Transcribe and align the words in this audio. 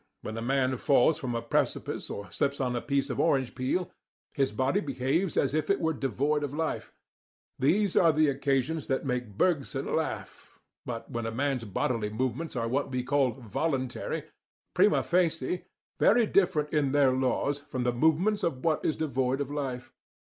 When 0.23 0.35
a 0.35 0.41
man 0.41 0.77
falls 0.77 1.19
from 1.19 1.35
a 1.35 1.43
precipice 1.43 2.09
or 2.09 2.31
slips 2.31 2.59
on 2.59 2.75
a 2.75 2.81
piece 2.81 3.11
of 3.11 3.19
orange 3.19 3.53
peel, 3.53 3.91
his 4.33 4.51
body 4.51 4.79
behaves 4.79 5.37
as 5.37 5.53
if 5.53 5.69
it 5.69 5.79
were 5.79 5.93
devoid 5.93 6.43
of 6.43 6.55
life. 6.55 6.91
These 7.59 7.95
are 7.95 8.11
the 8.11 8.27
occasions 8.27 8.87
that 8.87 9.05
make 9.05 9.37
Bergson 9.37 9.95
laugh. 9.95 10.57
But 10.87 11.11
when 11.11 11.27
a 11.27 11.31
man's 11.31 11.65
bodily 11.65 12.09
movements 12.09 12.55
are 12.55 12.67
what 12.67 12.89
we 12.89 13.03
call 13.03 13.33
"voluntary," 13.33 14.23
they 14.23 14.25
are, 14.25 14.25
at 14.25 14.25
any 14.25 14.25
rate 14.25 14.33
prima 14.73 15.03
facie, 15.03 15.65
very 15.99 16.25
different 16.25 16.73
in 16.73 16.93
their 16.93 17.11
laws 17.11 17.59
from 17.59 17.83
the 17.83 17.93
movements 17.93 18.41
of 18.41 18.65
what 18.65 18.83
is 18.83 18.97
devoid 18.97 19.39
of 19.39 19.51
life. 19.51 19.93